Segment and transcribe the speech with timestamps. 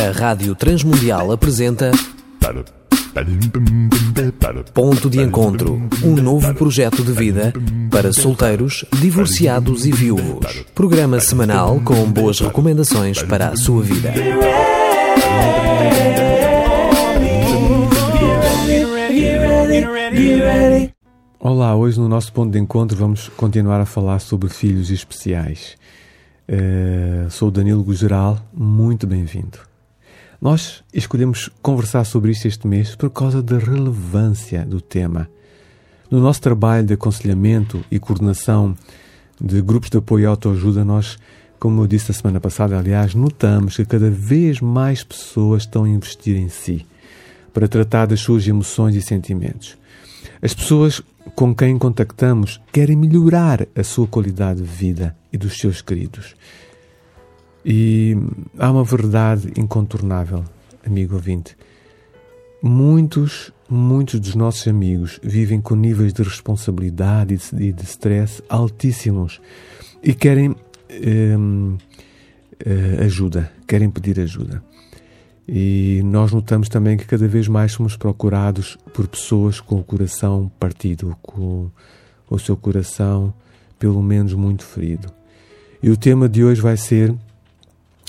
[0.00, 1.90] A Rádio Transmundial apresenta
[4.72, 7.52] Ponto de Encontro, um novo projeto de vida
[7.90, 10.64] para solteiros, divorciados e viúvos.
[10.74, 14.14] Programa semanal com boas recomendações para a sua vida.
[21.38, 25.76] Olá, hoje no nosso ponto de encontro vamos continuar a falar sobre filhos especiais.
[26.48, 29.69] Uh, sou Danilo Gugeral, muito bem-vindo.
[30.40, 35.28] Nós escolhemos conversar sobre isto este mês por causa da relevância do tema.
[36.10, 38.74] No nosso trabalho de aconselhamento e coordenação
[39.38, 41.18] de grupos de apoio e autoajuda, nós,
[41.58, 45.88] como eu disse a semana passada, aliás, notamos que cada vez mais pessoas estão a
[45.88, 46.86] investir em si
[47.52, 49.76] para tratar das suas emoções e sentimentos.
[50.40, 51.02] As pessoas
[51.34, 56.34] com quem contactamos querem melhorar a sua qualidade de vida e dos seus queridos.
[57.64, 58.16] E
[58.58, 60.44] há uma verdade incontornável,
[60.84, 61.56] amigo ouvinte.
[62.62, 69.40] Muitos, muitos dos nossos amigos vivem com níveis de responsabilidade e de stress altíssimos
[70.02, 70.54] e querem
[71.38, 71.76] hum,
[72.64, 74.62] eh, ajuda, querem pedir ajuda.
[75.48, 80.50] E nós notamos também que cada vez mais somos procurados por pessoas com o coração
[80.60, 81.70] partido, com
[82.28, 83.34] o seu coração
[83.78, 85.08] pelo menos muito ferido.
[85.82, 87.14] E o tema de hoje vai ser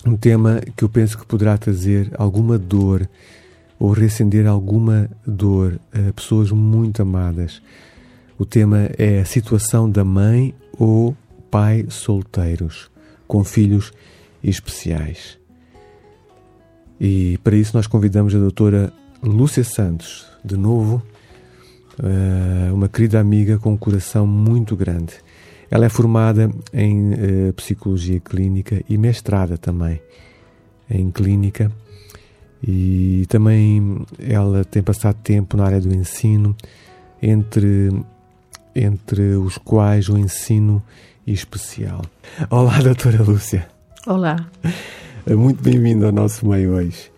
[0.06, 3.08] um tema que eu penso que poderá trazer alguma dor
[3.80, 7.62] ou reacender alguma dor a pessoas muito amadas.
[8.38, 11.16] O tema é a situação da mãe ou
[11.50, 12.90] pai solteiros
[13.28, 13.92] com filhos
[14.44, 15.38] especiais.
[17.00, 21.02] E para isso nós convidamos a doutora Lúcia Santos, de novo,
[22.02, 25.14] eh, uma querida amiga com um coração muito grande.
[25.72, 30.02] Ela é formada em uh, psicologia clínica e mestrada também
[30.90, 31.72] em clínica
[32.62, 36.54] e também ela tem passado tempo na área do ensino,
[37.24, 37.90] entre,
[38.76, 40.84] entre os quais o ensino
[41.26, 42.02] especial.
[42.50, 43.68] Olá, doutora Lúcia.
[44.06, 44.46] Olá.
[45.26, 47.10] É muito bem-vindo ao nosso meio hoje.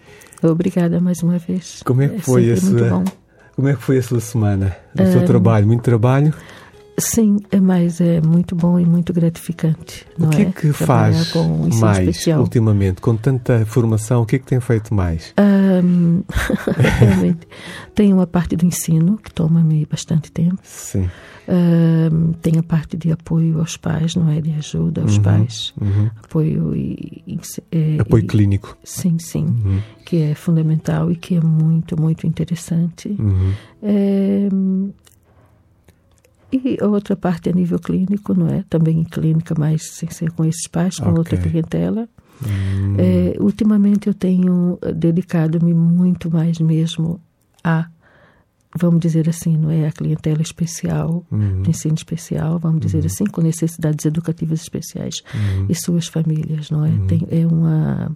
[0.44, 1.82] Obrigada mais uma vez.
[1.84, 3.04] Como é que é foi a sua
[3.56, 4.78] Como é que foi a sua semana?
[4.94, 6.34] O seu trabalho, muito trabalho?
[6.98, 10.06] Sim, é mais é muito bom e muito gratificante.
[10.20, 11.34] o que é, que faz
[11.80, 12.42] mais especial.
[12.42, 13.02] ultimamente?
[13.02, 15.34] Com tanta formação, o que é que tem feito mais?
[15.40, 16.22] Um,
[16.78, 17.48] realmente,
[17.96, 20.60] tem uma parte do ensino que toma-me bastante tempo.
[20.64, 21.10] Sim.
[21.48, 24.40] Um, tem a parte de apoio aos pais, não é?
[24.40, 25.74] De ajuda aos uhum, pais.
[25.82, 26.10] Uhum.
[26.24, 27.40] Apoio e, e,
[27.72, 28.78] é, Apoio e, clínico.
[28.84, 29.46] Sim, sim.
[29.46, 29.82] Uhum.
[30.06, 33.18] Que é fundamental e que é muito, muito interessante.
[33.82, 34.48] É,
[36.54, 38.64] e outra parte a nível clínico, não é?
[38.70, 41.18] Também em clínica, mas sem ser com esses pais, com okay.
[41.18, 42.08] outra clientela.
[42.46, 42.96] Hum.
[42.98, 47.20] É, ultimamente eu tenho dedicado-me muito mais mesmo
[47.64, 47.88] a,
[48.76, 49.88] vamos dizer assim, não é?
[49.88, 51.64] A clientela especial, uhum.
[51.68, 53.06] ensino especial, vamos dizer uhum.
[53.06, 55.68] assim, com necessidades educativas especiais uhum.
[55.70, 56.90] e suas famílias, não é?
[56.90, 57.08] Uhum.
[57.08, 58.12] Tem, é, uma,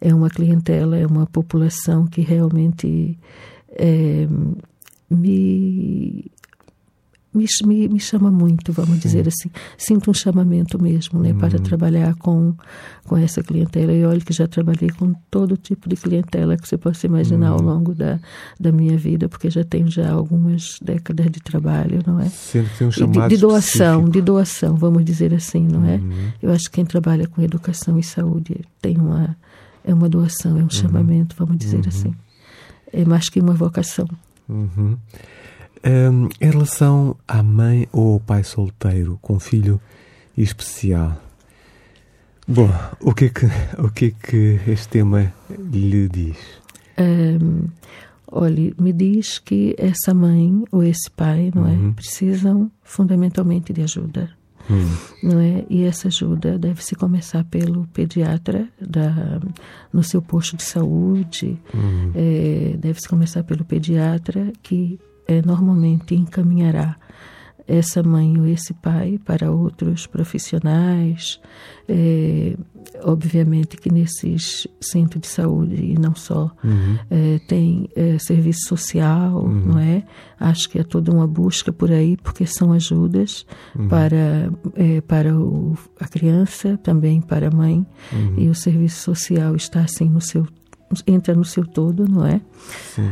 [0.00, 3.18] é uma clientela, é uma população que realmente
[3.70, 4.26] é,
[5.10, 6.30] me
[7.32, 9.50] me, me, me, chama muito, vamos dizer assim.
[9.76, 11.62] Sinto um chamamento mesmo, né, para uhum.
[11.62, 12.54] trabalhar com,
[13.04, 13.92] com essa clientela.
[13.92, 17.60] E olha que já trabalhei com todo tipo de clientela que você possa imaginar ao
[17.60, 17.66] uhum.
[17.66, 18.18] longo da,
[18.58, 22.28] da minha vida, porque já tenho já algumas décadas de trabalho, não é?
[22.28, 24.10] Sempre tem um chamado de, de doação, específico.
[24.10, 25.96] de doação, vamos dizer assim, não é?
[25.96, 26.32] Uhum.
[26.42, 29.36] Eu acho que quem trabalha com educação e saúde tem uma
[29.84, 32.14] é uma doação, é um chamamento, vamos dizer assim.
[32.92, 34.06] É mais que uma vocação.
[34.46, 34.98] Uhum.
[35.84, 39.80] Um, em relação à mãe ou ao pai solteiro com filho
[40.36, 41.16] especial,
[42.46, 42.68] bom,
[43.00, 43.46] o que é que,
[43.78, 46.36] o que, é que este tema lhe diz?
[46.98, 47.68] Um,
[48.26, 51.90] olha, me diz que essa mãe ou esse pai, não é, uhum.
[51.90, 54.30] é, precisam fundamentalmente de ajuda.
[54.70, 54.96] Hum.
[55.22, 55.64] Não é?
[55.70, 59.40] E essa ajuda deve se começar pelo pediatra da,
[59.92, 61.58] no seu posto de saúde,
[62.14, 66.96] é, deve se começar pelo pediatra que é, normalmente encaminhará
[67.68, 71.38] essa mãe ou esse pai para outros profissionais.
[71.86, 72.56] É,
[73.02, 76.98] obviamente que nesses centros de saúde, e não só, uhum.
[77.10, 79.66] é, tem é, serviço social, uhum.
[79.66, 80.02] não é?
[80.40, 83.44] Acho que é toda uma busca por aí, porque são ajudas
[83.78, 83.88] uhum.
[83.88, 88.34] para, é, para o, a criança, também para a mãe, uhum.
[88.38, 90.46] e o serviço social está assim no seu
[91.06, 92.40] entra no seu todo, não é?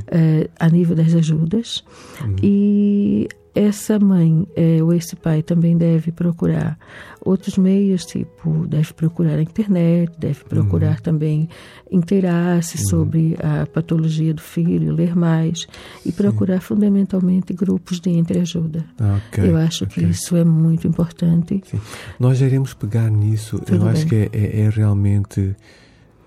[0.08, 1.84] é a nível das ajudas.
[2.22, 2.36] Uhum.
[2.42, 6.78] E essa mãe é, ou esse pai também deve procurar
[7.24, 11.02] outros meios, tipo, deve procurar a internet, deve procurar uhum.
[11.02, 11.48] também
[11.90, 12.88] inteirar-se uhum.
[12.90, 15.66] sobre a patologia do filho, ler mais
[16.04, 16.16] e Sim.
[16.16, 18.84] procurar fundamentalmente grupos de entreajuda.
[19.28, 20.04] Okay, Eu acho okay.
[20.04, 21.62] que isso é muito importante.
[21.64, 21.80] Sim.
[22.20, 23.58] Nós iremos pegar nisso.
[23.58, 23.88] Tudo Eu bem.
[23.88, 25.56] acho que é, é, é realmente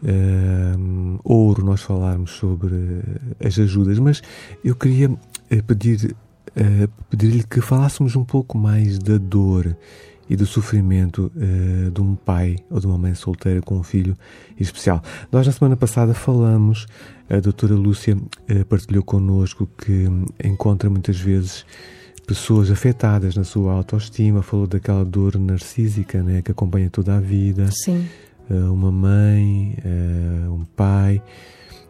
[0.03, 3.01] uh, ouro nós falarmos sobre
[3.43, 4.21] as ajudas, mas
[4.63, 5.11] eu queria
[5.49, 6.15] eh, pedir
[6.49, 9.75] uh, pedir-lhe que falássemos um pouco mais da dor
[10.29, 14.15] e do sofrimento uh, de um pai ou de uma mãe solteira com um filho
[14.59, 15.01] especial.
[15.31, 16.85] Nós, na semana passada, falamos,
[17.29, 20.05] a doutora Lúcia uh, partilhou connosco que
[20.43, 21.65] encontra muitas vezes
[22.27, 27.67] pessoas afetadas na sua autoestima, falou daquela dor narcísica né, que acompanha toda a vida.
[27.71, 28.07] Sim.
[28.49, 29.77] Uh, uma mãe,
[30.49, 31.21] um pai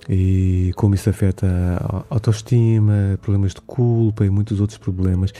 [0.09, 5.31] e como isso afeta a autoestima, problemas de culpa e muitos outros problemas.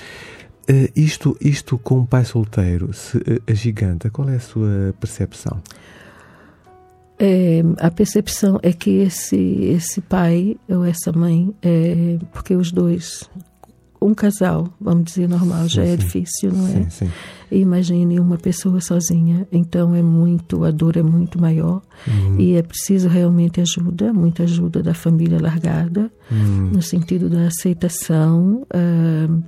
[0.70, 5.62] Uh, isto, isto com um pai solteiro, se agiganta, qual é a sua percepção?
[7.22, 13.30] É, a percepção é que esse, esse pai ou essa mãe, é, porque os dois,
[14.02, 15.98] um casal, vamos dizer normal, já sim, é sim.
[15.98, 16.90] difícil, não é?
[16.90, 17.10] Sim,
[17.52, 22.40] imagine uma pessoa sozinha, então é muito, a dor é muito maior uhum.
[22.40, 26.72] e é preciso realmente ajuda, muita ajuda da família largada, uhum.
[26.74, 28.66] no sentido da aceitação.
[28.74, 29.44] Uh,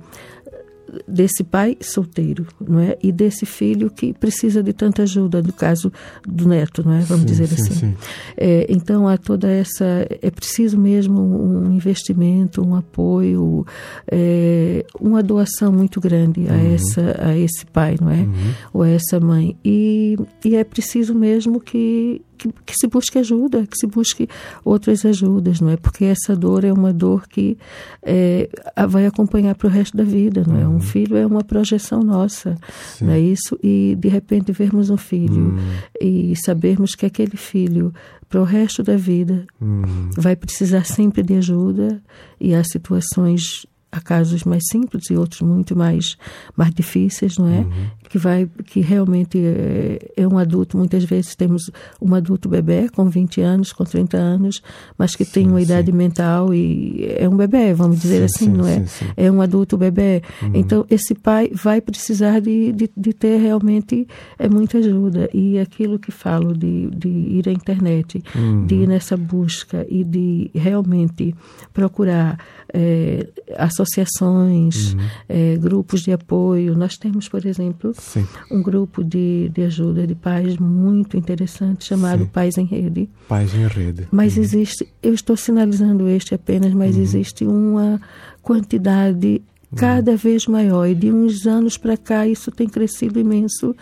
[1.06, 2.96] desse pai solteiro, não é?
[3.02, 5.92] E desse filho que precisa de tanta ajuda, no caso
[6.26, 7.00] do neto, não é?
[7.00, 7.74] Vamos sim, dizer sim, assim.
[7.74, 7.94] Sim.
[8.36, 13.66] É, então há toda essa é preciso mesmo um investimento, um apoio,
[14.10, 16.74] é, uma doação muito grande a uhum.
[16.74, 18.20] essa a esse pai, não é?
[18.20, 18.54] Uhum.
[18.72, 23.66] Ou a essa mãe e, e é preciso mesmo que que, que, se busque ajuda,
[23.66, 24.28] que se busque
[24.64, 25.76] outras ajudas, não é?
[25.76, 27.56] Porque essa dor é uma dor que
[28.02, 28.48] é,
[28.88, 30.66] vai acompanhar para o resto da vida, não é?
[30.72, 30.80] Um uhum.
[30.80, 32.56] filho é uma projeção nossa,
[32.96, 33.06] Sim.
[33.06, 33.58] não é isso?
[33.62, 35.58] E de repente vermos um filho uhum.
[36.00, 37.92] e sabermos que aquele filho
[38.28, 40.10] para o resto da vida uhum.
[40.16, 42.02] vai precisar sempre de ajuda
[42.40, 46.16] e há situações há casos mais simples e outros muito mais
[46.56, 47.58] mais difíceis, não é?
[47.58, 47.86] Uhum.
[48.08, 53.04] Que vai que realmente é, é, um adulto, muitas vezes temos um adulto bebê com
[53.08, 54.62] 20 anos, com 30 anos,
[54.96, 55.64] mas que sim, tem uma sim.
[55.64, 58.84] idade mental e é um bebê, vamos dizer sim, assim, não é?
[59.14, 60.22] É um adulto bebê.
[60.40, 60.50] Uhum.
[60.54, 65.98] Então esse pai vai precisar de, de, de, ter realmente é muita ajuda e aquilo
[65.98, 68.64] que falo de, de ir à internet, uhum.
[68.64, 71.34] de ir nessa busca e de realmente
[71.74, 72.38] procurar
[72.72, 73.28] é,
[73.82, 75.00] associações, uhum.
[75.28, 76.76] é, grupos de apoio.
[76.76, 78.26] Nós temos, por exemplo, Sim.
[78.50, 82.30] um grupo de, de ajuda de pais muito interessante chamado Sim.
[82.32, 83.08] Pais em Rede.
[83.28, 84.08] Pais em Rede.
[84.10, 84.42] Mas uhum.
[84.42, 87.02] existe, eu estou sinalizando este apenas, mas uhum.
[87.02, 88.00] existe uma
[88.40, 89.76] quantidade uhum.
[89.76, 90.86] cada vez maior.
[90.86, 93.74] E de uns anos para cá isso tem crescido imenso,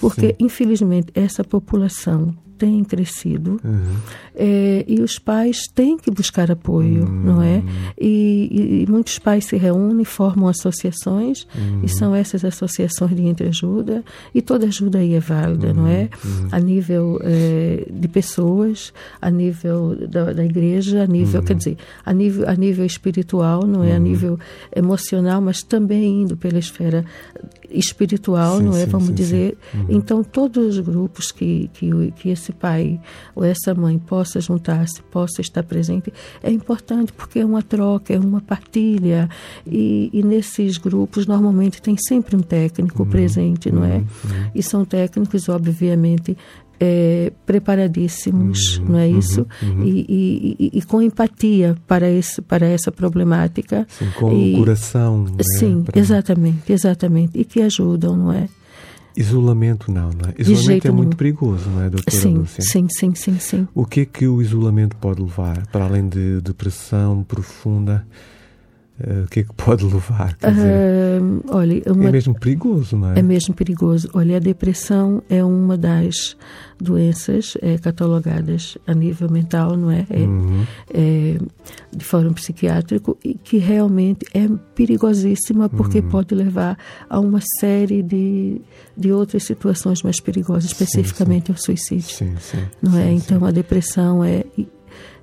[0.00, 0.34] porque, Sim.
[0.40, 3.96] infelizmente, essa população tem crescido uhum.
[4.34, 7.22] é, e os pais têm que buscar apoio, uhum.
[7.22, 7.62] não é?
[7.98, 11.82] E, e, muitos pais se reúnem, formam associações uhum.
[11.84, 16.08] e são essas associações de entreajuda e toda ajuda aí é válida, não é?
[16.24, 16.48] Uhum.
[16.50, 21.58] A nível é, de pessoas, a nível da, da igreja, a nível, quer uhum.
[21.58, 23.92] dizer, a nível, a nível espiritual, não é?
[23.92, 24.02] A uhum.
[24.02, 24.38] nível
[24.74, 27.04] emocional, mas também indo pela esfera
[27.70, 28.84] espiritual, sim, não é?
[28.84, 29.58] Sim, Vamos sim, dizer.
[29.88, 33.00] Então, todos os grupos que, que, que esse esse pai
[33.34, 36.12] ou essa mãe possa juntar-se, possa estar presente,
[36.42, 39.28] é importante porque é uma troca, é uma partilha.
[39.66, 43.98] E, e nesses grupos, normalmente, tem sempre um técnico uhum, presente, não é?
[43.98, 44.04] Uhum.
[44.54, 46.36] E são técnicos, obviamente,
[46.80, 49.46] é, preparadíssimos, uhum, não é uhum, isso?
[49.62, 53.86] Uhum, e, e, e, com empatia para, esse, para essa problemática.
[53.88, 55.24] Sim, com e, o coração.
[55.24, 55.42] Né?
[55.58, 57.38] Sim, exatamente, exatamente.
[57.38, 58.48] E que ajudam, não é?
[59.18, 60.34] Isolamento não, não é?
[60.38, 62.62] Isolamento é muito perigoso, não é, doutora sim, Lúcia?
[62.62, 63.68] Sim, sim, sim, sim.
[63.74, 68.06] O que é que o isolamento pode levar, para além de depressão profunda?
[69.00, 70.34] Uh, o que é que pode levar?
[70.36, 73.20] Quer dizer, uh, olha, uma, é mesmo perigoso, não é?
[73.20, 74.10] É mesmo perigoso.
[74.12, 76.36] Olha, a depressão é uma das
[76.80, 80.04] doenças é, catalogadas a nível mental, não é?
[80.10, 80.66] é, uhum.
[80.92, 81.38] é
[81.94, 86.08] de fórum psiquiátrico e que realmente é perigosíssima porque uhum.
[86.08, 86.76] pode levar
[87.08, 88.60] a uma série de,
[88.96, 91.52] de outras situações mais perigosas, especificamente sim, sim.
[91.52, 92.16] ao suicídio.
[92.16, 92.64] Sim, sim.
[92.82, 93.12] Não é?
[93.12, 94.44] Então a depressão é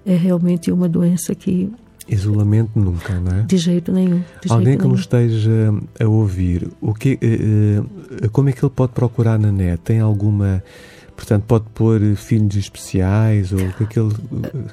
[0.05, 1.71] é realmente uma doença que
[2.07, 3.41] Isolamento nunca, não é?
[3.43, 4.21] De jeito nenhum.
[4.41, 8.73] De Alguém jeito que nos esteja a ouvir, o que, uh, como é que ele
[8.75, 9.81] pode procurar na net?
[9.83, 10.63] Tem alguma
[11.15, 14.11] Portanto, pode pôr filhos especiais ou aquele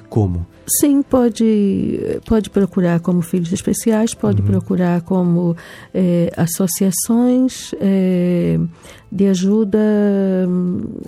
[0.09, 0.45] como?
[0.79, 4.47] Sim, pode, pode procurar como filhos especiais, pode uhum.
[4.47, 5.55] procurar como
[5.93, 8.59] é, associações é,
[9.09, 9.79] de ajuda,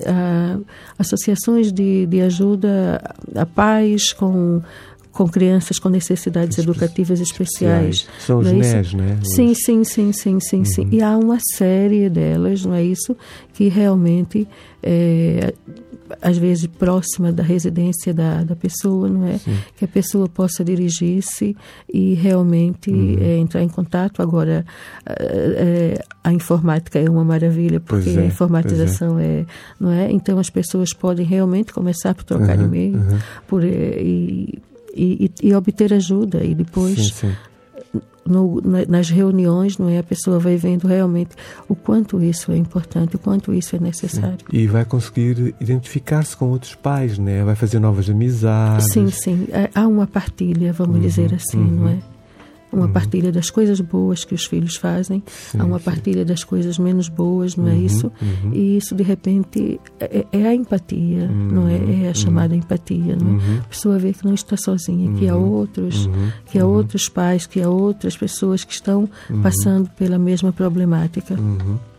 [0.06, 0.58] a,
[0.98, 3.02] associações de, de ajuda
[3.36, 4.62] a pais com
[5.16, 8.06] com crianças com necessidades educativas especiais.
[8.20, 9.18] São os é NES, né?
[9.24, 10.66] Sim, sim, sim, sim, sim, uhum.
[10.66, 10.90] sim.
[10.92, 13.16] E há uma série delas, não é isso,
[13.54, 14.46] que realmente
[14.84, 15.54] é,
[16.22, 19.38] às vezes próxima da residência da, da pessoa, não é?
[19.38, 19.58] Sim.
[19.78, 21.56] Que a pessoa possa dirigir-se
[21.92, 23.18] e realmente uhum.
[23.18, 24.22] é, entrar em contato.
[24.22, 24.66] Agora,
[25.06, 29.24] é, a informática é uma maravilha porque é, a informatização é.
[29.24, 29.46] é.
[29.80, 30.12] não é?
[30.12, 33.20] Então as pessoas podem realmente começar por trocar uhum, e-mail, uhum.
[33.48, 34.62] por e,
[34.96, 36.44] e, e, obter ajuda.
[36.44, 38.02] E depois, sim, sim.
[38.26, 40.00] No, nas reuniões, não é?
[40.00, 41.36] A pessoa vai vendo realmente
[41.70, 44.40] o quanto isso é importante, o quanto isso é necessário.
[44.50, 44.58] Sim.
[44.58, 47.44] E vai conseguir identificar-se com outros pais, né?
[47.44, 48.88] Vai fazer novas amizades.
[48.92, 49.48] Sim, sim.
[49.52, 51.68] É, há uma partilha, vamos uhum, dizer assim, uhum.
[51.68, 52.15] não é?
[52.72, 52.92] Uma uhum.
[52.92, 55.86] partilha das coisas boas que os filhos fazem, sim, há uma sim.
[55.86, 58.12] partilha das coisas menos boas, não é uhum, isso?
[58.22, 58.54] Uhum.
[58.54, 61.76] E isso, de repente, é, é a empatia, não é?
[61.76, 62.16] É a uhum.
[62.16, 63.32] chamada empatia, não é?
[63.32, 63.60] Uhum.
[63.60, 66.10] A pessoa vê que não está sozinha, que há outros,
[66.46, 69.10] que há outros pais, que há outras pessoas que estão
[69.42, 71.36] passando pela mesma problemática.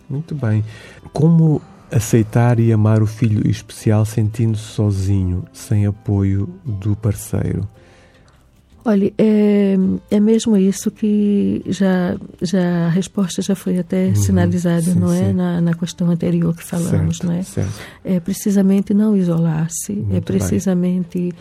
[0.08, 0.64] Muito bem.
[1.12, 7.66] Como aceitar e amar o filho especial sentindo-se sozinho, sem apoio do parceiro?
[8.86, 9.76] Olha, é,
[10.12, 15.12] é mesmo isso que já, já a resposta já foi até uhum, sinalizada, sim, não
[15.12, 15.32] é?
[15.32, 17.42] Na, na questão anterior que falamos, certo, não é?
[17.42, 17.74] Certo.
[18.04, 21.32] É precisamente não isolar-se, é precisamente bem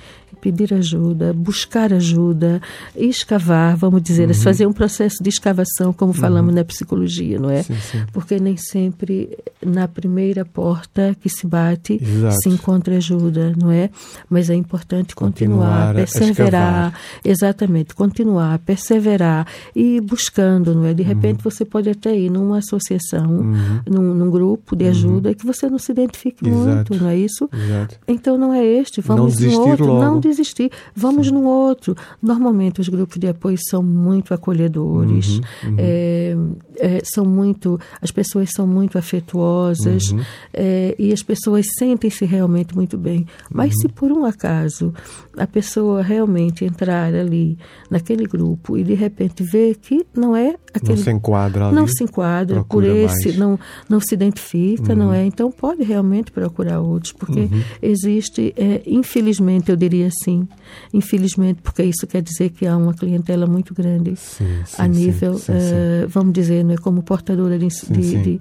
[0.46, 2.62] pedir ajuda, buscar ajuda,
[2.96, 4.34] escavar, vamos dizer, uhum.
[4.36, 6.58] fazer um processo de escavação, como falamos uhum.
[6.58, 7.64] na psicologia, não é?
[7.64, 8.06] Sim, sim.
[8.14, 9.36] Porque nem sempre
[9.66, 12.36] na primeira porta que se bate Exato.
[12.44, 13.90] se encontra ajuda, não é?
[14.30, 16.94] Mas é importante continuar, continuar perseverar,
[17.36, 20.94] exatamente, continuar, perseverar e buscando, não é?
[20.94, 21.08] De uhum.
[21.08, 21.52] repente uhum.
[21.52, 23.82] você pode até ir numa associação, uhum.
[23.88, 24.90] num, num, grupo de uhum.
[24.90, 26.66] ajuda que você não se identifique Exato.
[26.66, 27.50] muito, não é isso?
[27.54, 28.00] Exato.
[28.08, 30.04] Então não é este, vamos no outro, logo.
[30.04, 30.72] não desistir.
[30.96, 31.34] Vamos Sim.
[31.34, 31.96] no outro.
[32.22, 35.76] Normalmente os grupos de apoio são muito acolhedores, uhum, uhum.
[35.78, 36.38] É,
[36.78, 40.22] é, são muito, as pessoas são muito afetuosas uhum.
[40.54, 43.26] é, e as pessoas sentem-se realmente muito bem.
[43.52, 43.94] Mas se uhum.
[43.94, 44.94] por um acaso
[45.38, 47.58] a pessoa realmente entrar ali
[47.90, 51.88] naquele grupo e de repente ver que não é aquele, não se enquadra ali, não
[51.88, 53.38] se enquadra por esse, mais.
[53.38, 55.14] não não se identifica, não uhum.
[55.14, 55.26] é?
[55.26, 57.64] Então pode realmente procurar outros, porque uhum.
[57.82, 60.48] existe, é, infelizmente eu diria assim,
[60.94, 65.38] infelizmente, porque isso quer dizer que há uma clientela muito grande sim, sim, a nível,
[65.38, 68.40] sim, uh, vamos dizer, né, como portadora de, de, de,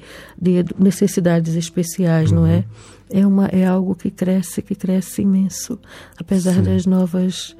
[0.62, 2.40] de necessidades especiais, uhum.
[2.40, 2.56] não é?
[2.56, 2.94] Uhum.
[3.10, 5.78] É, uma, é algo que cresce, que cresce imenso,
[6.18, 7.54] apesar das novas.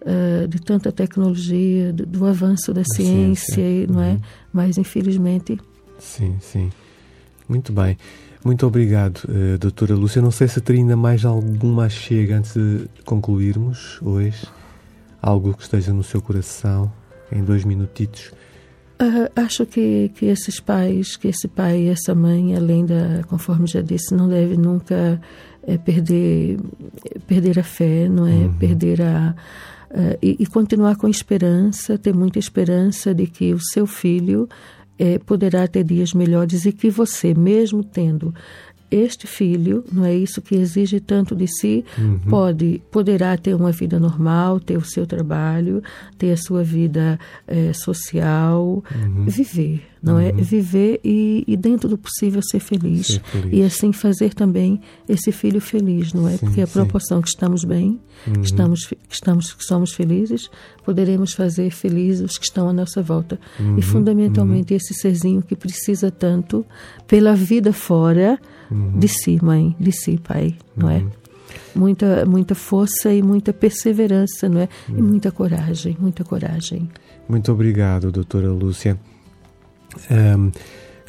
[0.00, 3.86] Uh, de tanta tecnologia, do, do avanço da ciência, ciência.
[3.92, 4.12] não é?
[4.12, 4.20] Uhum.
[4.50, 5.60] Mas infelizmente.
[5.98, 6.70] Sim, sim.
[7.46, 7.98] Muito bem.
[8.42, 10.22] Muito obrigado, uh, doutora Lúcia.
[10.22, 14.46] Não sei se teria ainda mais alguma chega antes de concluirmos hoje.
[15.20, 16.90] Algo que esteja no seu coração,
[17.30, 18.32] em dois minutitos.
[19.00, 23.66] Uh, acho que, que esses pais, que esse pai e essa mãe, além da, conforme
[23.66, 25.20] já disse, não deve nunca
[25.62, 26.58] é, perder,
[27.26, 28.32] perder a fé, não é?
[28.32, 28.52] Uhum.
[28.54, 29.34] Perder a,
[29.90, 34.48] uh, e, e, continuar com esperança, ter muita esperança de que o seu filho
[34.98, 38.34] é, poderá ter dias melhores e que você, mesmo tendo
[38.90, 42.18] este filho, não é isso que exige tanto de si, uhum.
[42.28, 45.82] pode poderá ter uma vida normal, ter o seu trabalho,
[46.18, 49.24] ter a sua vida é, social, uhum.
[49.26, 50.30] viver, não é?
[50.30, 50.38] uhum.
[50.38, 50.42] é?
[50.42, 53.06] Viver e, e, dentro do possível ser feliz.
[53.06, 53.52] ser feliz.
[53.52, 56.32] E assim fazer também esse filho feliz, não é?
[56.32, 58.42] Sim, Porque a proporção que estamos bem, que uhum.
[58.42, 60.50] estamos, que estamos, que somos felizes,
[60.84, 63.38] poderemos fazer felizes os que estão à nossa volta.
[63.58, 63.82] E uhum.
[63.82, 66.64] fundamentalmente esse serzinho que precisa tanto
[67.06, 68.38] pela vida fora
[68.70, 68.98] uhum.
[68.98, 70.98] de si, mãe, de si, pai, não é?
[70.98, 71.10] Uhum.
[71.74, 74.68] Muita, muita força e muita perseverança, não é?
[74.88, 75.08] E uhum.
[75.08, 76.88] muita coragem, muita coragem.
[77.28, 78.98] Muito obrigado, doutora Lúcia.
[80.10, 80.50] Um,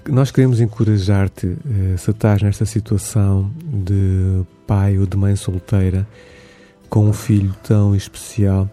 [0.10, 6.08] nós queremos encorajar-te, uh, se estás nesta situação de pai ou de mãe solteira,
[6.90, 8.70] com um filho tão especial,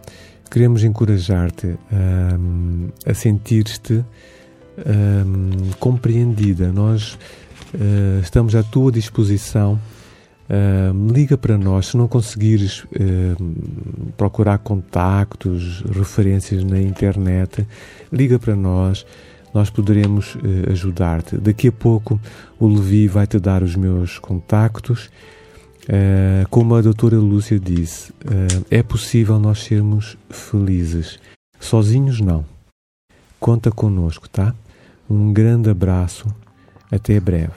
[0.51, 4.05] queremos encorajar-te um, a sentir-te
[4.79, 6.73] um, compreendida.
[6.73, 7.19] Nós
[7.75, 9.81] uh, estamos à tua disposição.
[10.51, 17.67] Uh, liga para nós se não conseguires uh, procurar contactos, referências na internet,
[18.11, 19.05] liga para nós,
[19.53, 21.37] nós poderemos eh, ajudar-te.
[21.37, 22.21] Daqui a pouco
[22.59, 25.11] o Levi vai te dar os meus contactos.
[25.89, 31.19] Uh, como a doutora Lúcia disse, uh, é possível nós sermos felizes.
[31.59, 32.45] Sozinhos não.
[33.41, 34.55] Conta connosco, tá?
[35.09, 36.27] Um grande abraço.
[36.93, 37.53] Até breve.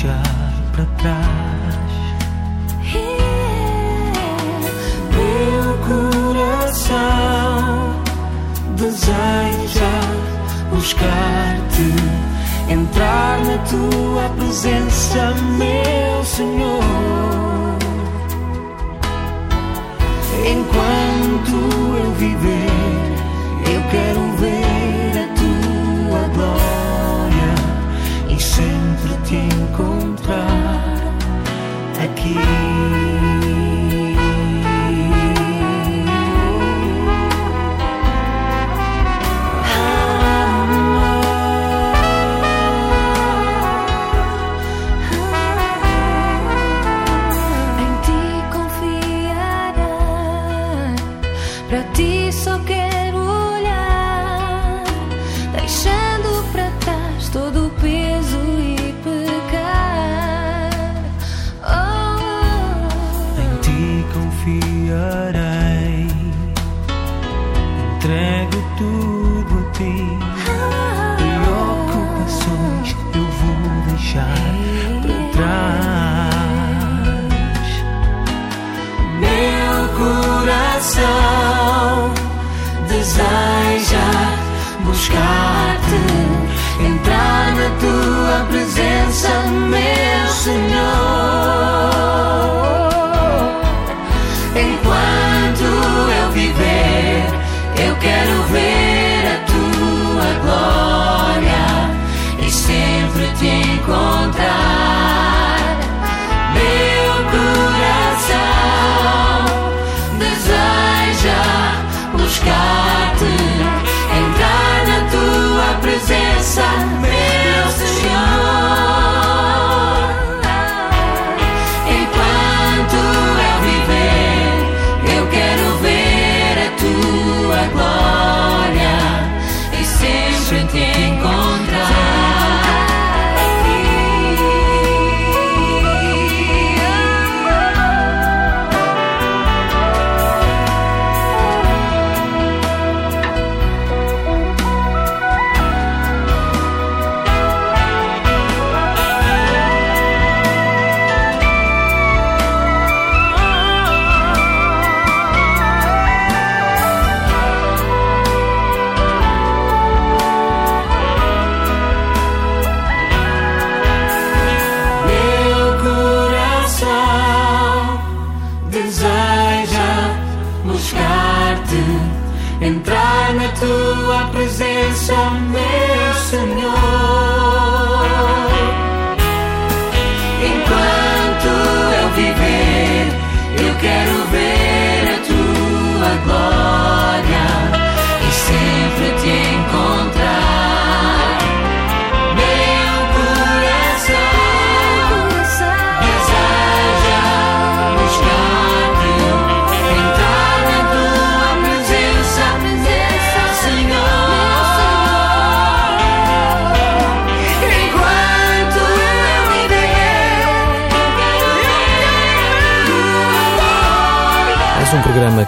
[0.00, 0.22] deixar
[0.72, 1.90] para trás.
[5.12, 6.96] Meu coração
[8.76, 9.94] deseja
[10.70, 11.92] buscar-te,
[12.72, 16.80] entrar na tua presença, meu Senhor.
[20.46, 21.56] Enquanto
[21.98, 22.70] eu viver,
[23.74, 24.89] eu quero ver
[29.36, 30.82] encontrar
[32.02, 33.09] aqui.
[86.86, 89.28] entrar na tua presença,
[89.68, 90.70] meu Senhor.
[94.56, 95.64] Enquanto
[96.22, 97.24] eu viver,
[97.86, 101.66] eu quero ver a tua glória
[102.46, 104.19] e sempre te encontrar.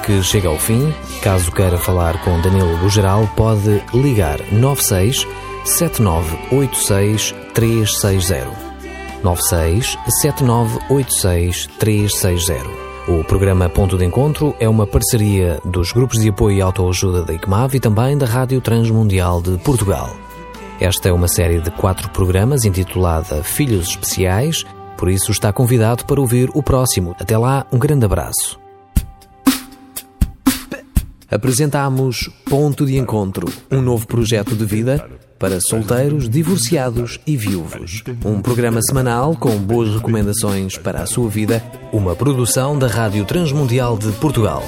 [0.03, 0.93] que chega ao fim.
[1.23, 5.27] Caso queira falar com Danilo Bugeral, pode ligar 96
[5.65, 8.51] 7986 360.
[9.23, 12.83] 96 7986 360.
[13.09, 17.33] O programa Ponto de Encontro é uma parceria dos grupos de apoio e autoajuda da
[17.33, 20.15] ICMAV e também da Rádio Transmundial de Portugal.
[20.81, 24.65] Esta é uma série de quatro programas intitulada Filhos Especiais,
[24.97, 27.15] por isso está convidado para ouvir o próximo.
[27.19, 28.62] Até lá, um grande abraço.
[31.33, 38.05] Apresentamos Ponto de Encontro, um novo projeto de vida para solteiros, divorciados e viúvos.
[38.23, 43.97] Um programa semanal com boas recomendações para a sua vida, uma produção da Rádio Transmundial
[43.97, 44.62] de Portugal.